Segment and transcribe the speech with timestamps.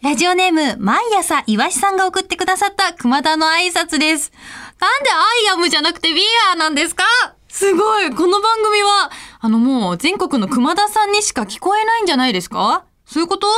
[0.00, 4.30] ラジオネーム、毎朝、いわしさんが送ってくださった熊田の挨拶です。
[4.78, 6.20] なんでアイアムじゃなくて We
[6.54, 7.02] are なんですか？
[7.48, 12.84] すごいこの番組は、あのもう全国の熊田さんにしか聞こえないんじゃないですか？
[13.06, 13.48] そういうこと？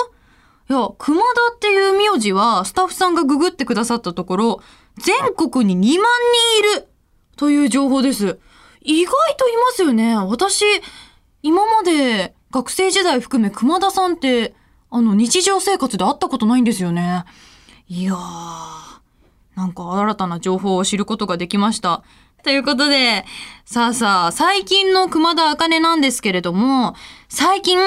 [0.71, 1.27] いや、熊田
[1.57, 4.63] っていう名字はスタッフさんがググってくださったところ、
[4.97, 6.07] 全国に2万
[6.63, 6.89] 人いる
[7.37, 8.39] という情報です。
[8.81, 10.17] 意外といますよね。
[10.17, 10.65] 私、
[11.43, 14.55] 今まで学生時代含め熊田さんって、
[14.91, 17.25] あの日常生活で会ったことないんですよね。
[17.89, 18.19] いやー、
[19.57, 22.03] なんか新たな情報を知ることができました。
[22.43, 23.25] ということで、
[23.65, 26.95] さあさあ、最近の熊田茜なんですけれども、
[27.29, 27.79] 最近、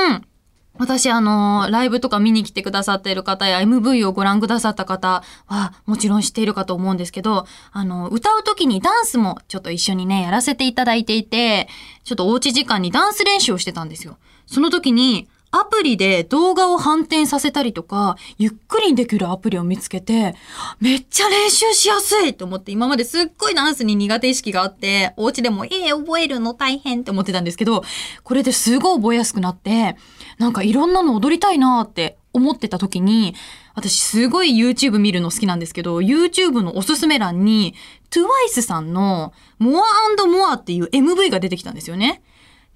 [0.78, 11.68] 私あの、ライブとか見に来てくださっている方や MV をご覧くださった方はもちろん知っているかと思うんですけど、あの、歌う時にダンスもちょっと一緒にね、やらせていただいていて、
[12.04, 14.18] ちょっとおうち時間にダンス練習をしてたんですよ。
[14.46, 20.34] その時に、アプリで動画を反転させたりとか、ゆっくりにできるアプリを見つけて、
[20.80, 27.84] めっちゃ練習しやすいと思って、今まですっごいダンスに苦手意識があって、お家でも、ええ覚えるの大変って思ってたんですけど、
[28.24, 29.96] これですごい覚えやすくなって、
[30.40, 33.36] なんかいろんなの踊りたいなって思ってた時に、
[33.76, 37.76] 私すごい YouTube 見るの好きなんですけど、YouTube のおすすめ欄に、
[38.10, 42.24] TWICE さんの More and More っていう MV が出てきたんですよね。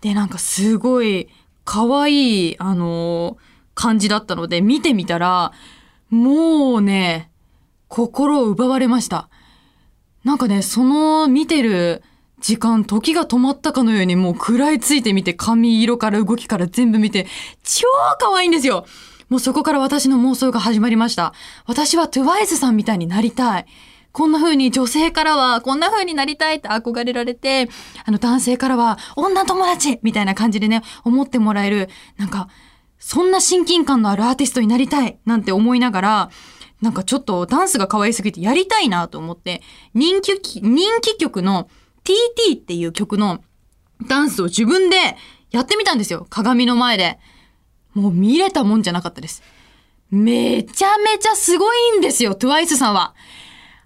[0.01, 1.27] で、なんかすごい
[1.67, 3.37] 可愛い、あの
[3.75, 5.51] 感じだったので、見てみたら、
[6.09, 7.29] もうね、
[7.89, 9.29] 心を奪われました。
[10.23, 12.03] なんかね、その見てる
[12.39, 17.27] 時間、時が止まったかのようにもう食らいついてみて、髪色から動きから全部見て、
[17.63, 17.85] 超
[18.17, 18.85] 可愛いんですよ
[19.27, 21.33] もうそこから私の妄想が始まりました。
[21.65, 23.65] 私は TWICE さんみたいになりたい。
[24.17, 27.69] こんな風に女性からはこんな風になりたいって憧れられて、
[28.03, 32.49] あの男性からは女友達みたいな感じでね、思ってもらえる、なんか、
[32.97, 36.31] そんな親近感のあるアーティストになりたいなんて思いながら、
[36.81, 39.61] なんかちょっとダンスが可愛すぎてやりたいなと思って、
[39.93, 41.69] 人気、人気曲の
[42.03, 43.43] TT っていう曲の
[44.07, 44.97] ダンスを自分で
[45.51, 46.25] やってみたんですよ。
[46.31, 47.19] 鏡の前で。
[47.93, 49.43] もう見れたもんじゃなかったです。
[50.09, 53.13] めちゃめちゃすごいんですよ、TWICE さんは。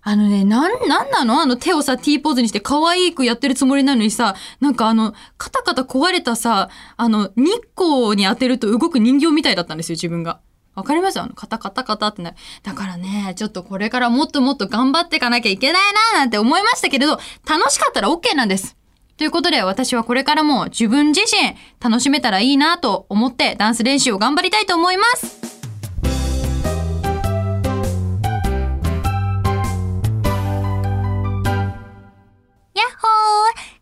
[0.03, 1.41] あのね、なん、なんなの？
[1.41, 10.39] あの手をさ、T ポーズにして可愛くやってるつもりなのにさ、なんかあの、カタカタ壊れたさ、あの、日光に当てると動く人形みたいだったんですよ、自分が。
[10.73, 11.19] わかります？
[11.21, 12.37] あの、カタカタカタってなる。
[12.63, 18.75] だからね、ちょっとこれからもっともっと頑張っていかなきゃいけないななんて思いましたけれど、楽しかったら OK なんです。
[19.17, 25.50] ということで私はこれからも自分自身楽しめたらいいなと思ってダンス練習を頑張りたいと思います。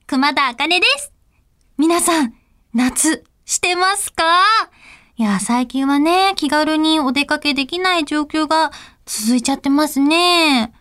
[0.08, 1.14] 熊田茜です。
[1.78, 2.34] 皆さん、
[2.74, 4.24] 夏、してますか？
[5.18, 8.72] いや、最近はね、気軽にお出かけできない状況が
[9.06, 10.74] 続いちゃってますね。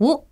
[0.00, 0.24] お、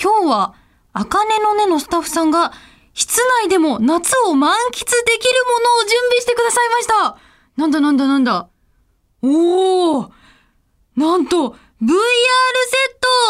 [0.00, 0.54] 今日は、
[0.92, 2.52] 茜の根のスタッフさんが、
[2.94, 7.18] 室内でも夏を満喫できるものを準備してくださいました。
[7.56, 8.48] なんだなんだなんだ。
[9.22, 10.10] おー
[10.96, 11.90] なんと、VR セッ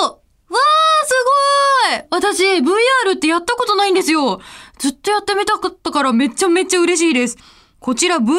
[0.00, 0.22] ト。
[0.48, 0.75] わー
[1.94, 4.40] い私、VR ってやったことないんですよ
[4.78, 7.36] ずっとやってみたかったからめちゃめちゃ嬉しいです。
[7.78, 8.32] こちら VR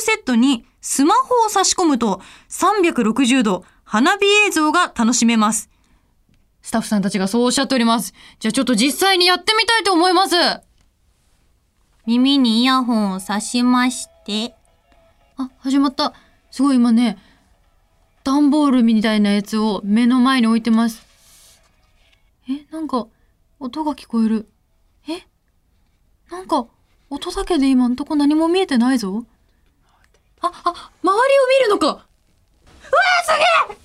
[0.00, 5.70] セットにスマホを差し込むと360度花火映像が楽しめます。
[6.62, 8.14] スタッフさんたちがそうおっしゃっております。
[8.40, 10.36] じゃあちょっと実際にやってみたいと思います。
[12.06, 14.54] 耳にイヤホンを差しまして、
[15.36, 16.14] あ、始まった。
[16.50, 17.18] すごい今ね、
[18.24, 21.13] 段ボールみたいなやつを目の前に置いてます。
[22.48, 23.06] え、なんか、
[23.58, 24.48] 音が聞こえる。
[25.08, 25.26] え？
[26.30, 26.66] なんか、
[27.10, 29.24] 音だけで今んとこ何も見えてないぞ。
[30.40, 32.06] あ、あ、周りを見るのかうわー
[33.24, 33.83] すげえ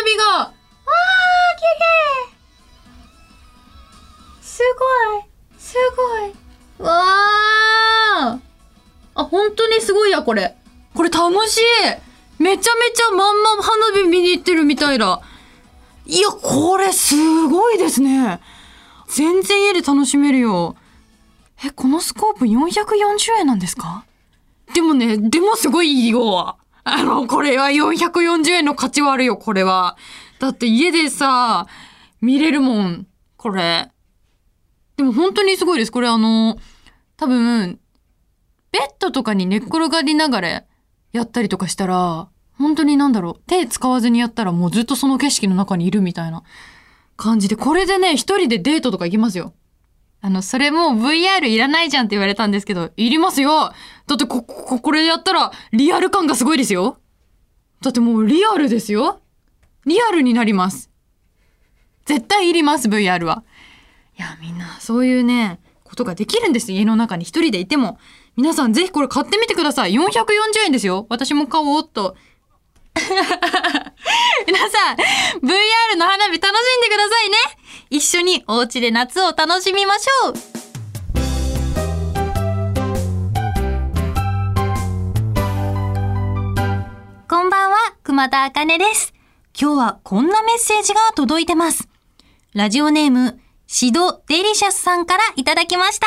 [0.00, 0.40] の花火が。
[0.40, 0.52] あー、
[1.56, 1.68] きれ
[2.28, 2.34] い
[4.42, 5.22] すごい。
[5.58, 6.34] すごい。
[6.86, 8.40] わー。
[9.14, 10.56] あ、本当にすだこれ。
[10.94, 11.62] これ楽しい
[12.38, 15.20] めちゃめちゃまんま花火見に行ってるみたいだ。
[16.06, 17.14] いや、これす
[17.48, 18.40] ごいですね。
[19.08, 20.76] 全然家で楽しめるよ。
[21.64, 24.04] え、このスコープ440円なんですか？
[24.72, 26.56] でもね、でもすごいいいよ。
[26.84, 29.96] あの、これは440円の価値はあるよ、これは。
[30.38, 31.66] だって家でさ、
[32.20, 33.06] 見れるもん、
[33.36, 33.90] これ。
[34.96, 35.92] でも本当にすごいです。
[35.92, 36.58] これあの、
[37.16, 37.78] 多分、
[38.72, 40.64] ベッドとかに寝っ転がりながら
[41.12, 46.42] やったりとかしたら、本当になんだろう、手使わずにやったらもうずっとその景色の中にいるみたいな
[47.16, 49.54] 感じで、これでね、一人でデートとか行きますよ。
[50.22, 53.72] あの、それも VR いらないじゃんって言われたんですけど、いりますよ
[54.06, 56.98] だってこ、こ、これやったらリアル感がすごいですよ
[57.80, 59.20] だってもうリアルですよ
[59.86, 60.90] リアルになります。
[62.04, 63.44] 絶対いります、VR は。
[64.18, 66.72] いや、みんな、そういうね、ことができるんです。
[66.72, 67.98] 家の中に一人でいても。
[68.36, 69.92] 皆さんぜひこれ買ってみてください。
[69.92, 70.04] 440
[70.66, 71.06] 円ですよ。
[71.08, 72.16] 私も買おうっと。
[74.46, 74.96] 皆さん、
[75.42, 77.36] VR の花火楽しんでくださいね。
[77.92, 80.34] 一緒にお家で夏を楽しみましょう。
[87.28, 89.12] こんばんは、熊田茜です。
[89.60, 91.88] 今日はこんなメッセージが届いてます。
[92.54, 96.06] ラジオネーム、シドデリシャスさんからいただきました。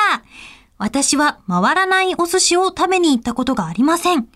[0.77, 4.29] 私は回らないお寿司を食べに行ったことがありません。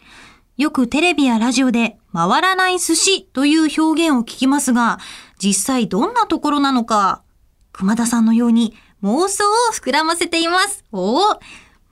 [0.57, 4.99] よくテレビやラジオで回らない寿司という表現を聞きますが、
[5.41, 7.21] 実際どんなところなのか、
[7.77, 10.83] 熊田さんのように妄想を膨らませています。
[10.91, 11.39] おお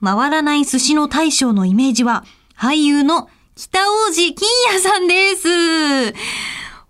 [0.02, 2.24] 回らない寿司の大将のイメージは、
[2.58, 5.48] 俳優の北王子金也さんです。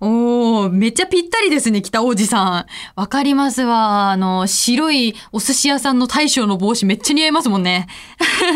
[0.01, 2.67] おー、めっちゃぴったりですね、北王子さん。
[2.99, 4.11] わかりますわ。
[4.11, 7.89] あの、白いお寿司屋さんの大将の帽子めっちゃ似合いますもんね。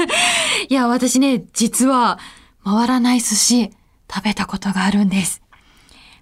[0.71, 2.19] いや、私ね、実は、
[2.65, 3.71] 回らない寿司、
[4.11, 5.43] 食べたことがあるんです。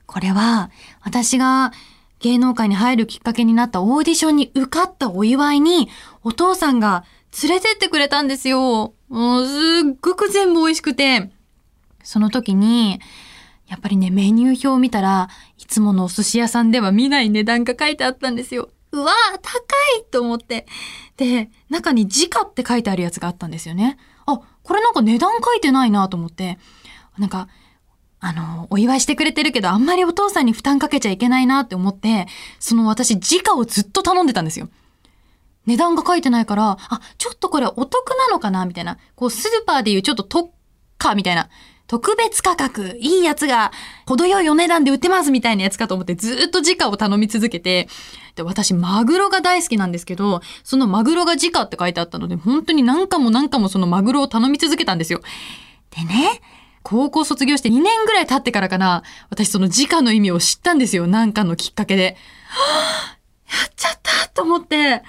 [0.06, 0.70] これは、
[1.04, 1.72] 私が
[2.20, 5.88] 芸能界に入るきっかけになったオーディションに受かったお祝いに、
[6.22, 7.04] お父さんが
[7.42, 8.94] 連れてってくれたんですよ。
[9.08, 9.52] もう、す
[9.90, 11.30] っごく全部美味しくて。
[12.02, 13.00] その時に、
[13.68, 15.28] やっぱりね、メニュー表を見たら、
[15.58, 18.70] いつものお寿司屋さんでは見ない値段が書いてあったんですよ。
[18.92, 19.58] うわー高
[20.00, 20.66] いと思って。
[21.16, 23.98] で、中に時価って書いてあるやつがあったんですよね。
[24.26, 26.58] あ、これなんか値段書いてないなと思って。
[27.18, 27.48] なんか、
[28.20, 32.26] あの、お祝いしてくれてるけど、あんまりお父さんに負担かけちゃいけないなって思って、
[32.58, 34.68] その私、時価をずっと頼んでたんですよ。
[35.66, 38.98] 値段が書いてないから、あ、ちょっとこれお得なのかなみたいな。
[39.14, 40.50] こう、スーパーでいうちょっと特
[40.96, 41.48] 価みたいな。
[41.88, 43.72] 特別価格、いいやつが
[44.06, 47.88] 程よいお値段で売ってますみたいなやつかと思ってずっと時価を頼み続けて、
[48.34, 55.22] で、私マグロが大好きなんですけど、そのマグロが時価って書いてあったので、本当に何回も何回もそのマグロを頼み続けたんですよ。
[55.96, 56.42] でね、
[56.82, 61.06] 高校卒業して2年ぐらい経ってからかな、私その時価の意味を知ったんですよ。
[61.06, 62.16] なんかのきっかけで。
[62.48, 65.02] はぁ、やっちゃったと思って、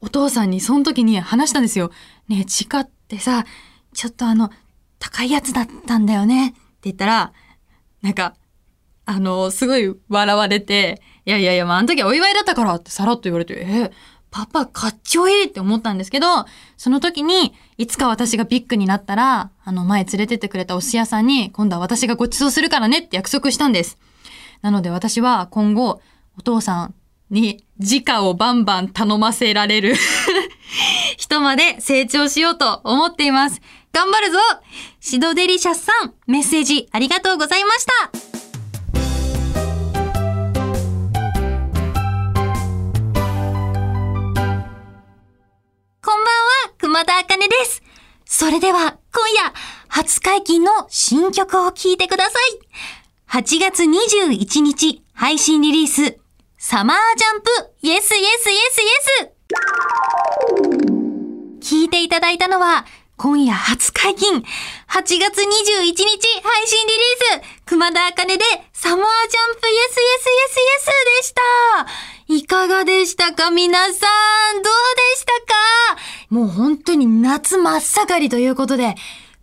[0.00, 1.90] お父さんにその時に話したんですよ。
[2.28, 3.44] ねえ、時価ってさ、
[3.92, 4.50] ちょっとあの、
[4.98, 7.32] 高いやつだったんだよねって言ったら、
[8.02, 8.34] なんか、
[9.06, 13.92] あの、すごい笑われて、いやいやいや、まあ、あの時はお祝いだったからってさらっと言われて、え、
[14.34, 16.26] パパかっちょいいって思ったんですけど、
[16.76, 23.96] その時に、いつか私がビッグになったら、あの、前連れてってくれたお寿司屋さんに、今度は私がご馳走するからねって約束したんです。
[24.60, 26.00] なので私は今後、
[26.36, 26.94] お父さん
[27.30, 29.94] に、時価をバンバン頼ませられる
[31.16, 33.60] 人まで成長しようと思っています。
[33.92, 34.38] 頑張るぞ
[34.98, 38.33] シドデリシャスさん、メッセージありがとうございました
[47.48, 47.82] です。
[48.24, 49.52] それでは、今夜、
[49.88, 52.38] 初解禁の新曲を聴いてくださ
[53.32, 53.40] い。
[53.42, 56.18] 8月21日、配信リリース、
[56.58, 57.50] サマージャンプ、
[57.82, 58.88] イエスイエスイエスイエ
[61.60, 62.86] ス聞いていただいたのは、
[63.16, 64.42] 今夜初解禁、8
[64.94, 66.02] 月21日
[66.42, 72.13] 配信リリース、熊田茜でサマージャンプイエスイエスイエスイエスでした。
[72.26, 73.50] いかがでしたか？
[73.50, 74.72] 皆さん、どう
[75.14, 76.00] でしたか？
[76.30, 78.94] もう本当に夏真っ盛りということで、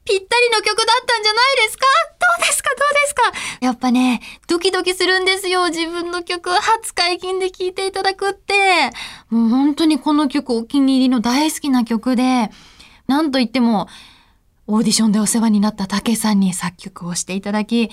[0.03, 1.85] ぴったりの曲だったんじゃないですか？
[2.19, 2.69] どうですか？
[2.71, 3.21] どうですか？
[3.61, 5.67] やっぱね、ドキドキするんですよ。
[5.67, 8.89] 自分の曲初解禁で聴いていただくって。
[9.29, 12.49] もう本当にこの曲お気に入りの大好きな曲で、
[13.05, 13.87] なんといっても、
[14.65, 17.91] オーディションでお世話になった竹さんに作曲をしていただき、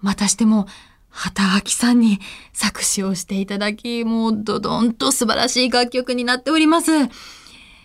[0.00, 0.68] またしても、
[1.10, 2.20] 畑脇さんに
[2.52, 6.90] 作詞をしていただき、もうドドンと素晴らしい楽曲になっております。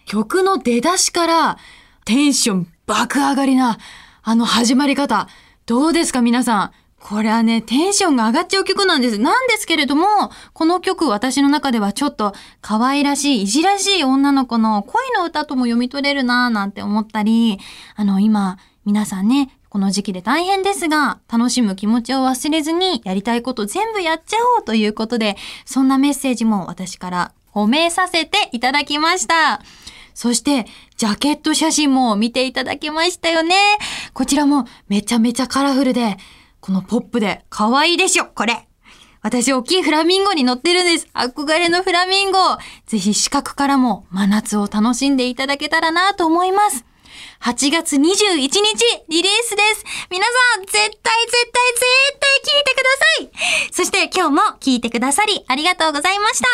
[0.05, 1.57] 曲の出だしから
[2.05, 3.77] テンション爆上がりな、
[4.21, 5.27] あの始まり方。
[5.65, 6.71] どうですか皆さん。
[6.99, 9.19] これはね、テンションが上がっちゃう曲なんです。
[9.19, 10.05] なんですけれども、
[10.53, 17.59] この曲私の中ではちょっと可愛らしい、いじらしい女の子の恋の歌とも読み取れるなぁなんて思ったり、
[17.97, 29.63] あの今、皆さんね、この時期で大変ですが、楽しむ気持ちを忘れずに、やりたいこと全部やっちゃおうということで、そんなメッセージも私から褒めさせていただきました。
[30.13, 33.55] そして、ジャケット写真も見ていただきましたよね。
[34.13, 36.17] こちらもめちゃめちゃカラフルで、
[36.59, 38.67] このポップで可愛いでしょ、これ。
[39.23, 41.07] 私、大きいフラミンゴに乗ってるんです。
[41.15, 42.37] 憧れのフラミンゴ。
[42.85, 46.85] ぜひ視覚からも真夏を楽しんでいただけたらなと思います。
[47.43, 48.55] 8月21日
[49.09, 49.83] リリースです。
[50.09, 51.03] 皆さん、絶対絶対絶
[52.17, 53.73] 対聞いてください。
[53.73, 56.47] そして今日も聞いてくださりありがとうございました。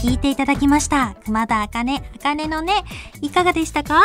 [0.00, 1.16] 聞いていただきました。
[1.24, 2.84] 熊田あかね、あかねのね、
[3.20, 4.04] いかがでしたか？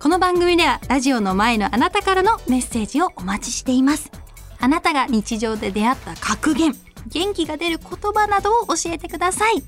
[0.00, 4.10] この番組ではラジオの前のあなたからのメッセージをお待ちしています。
[4.60, 6.74] あなたが日常で出会った格言、
[7.08, 9.62] 元気が出る言葉などを教えてください。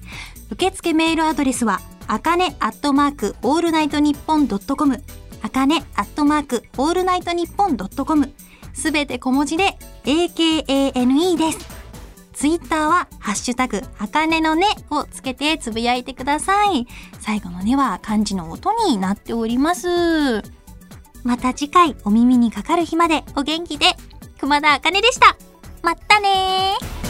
[0.51, 5.03] 受付メールアドレスは、あかねアットマークオールナイトニッポンドットコム、
[5.43, 8.33] あかねアットマークオールナイトニッポンドットコム、
[8.75, 11.83] すべて小文字で AKANE です。
[12.35, 16.87] ツイッターは、ハッシュタグ、あかねのねをつけてつぶやいてください。
[17.21, 20.43] 最後のねは漢字の音になっております。
[21.25, 23.87] また次回お耳にかかる日までお元気で、
[24.43, 25.37] 熊田茜でした。
[25.83, 27.02] まったねー。